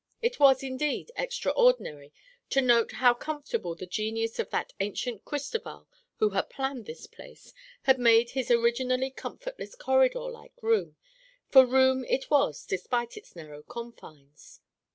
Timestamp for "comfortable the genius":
3.13-4.39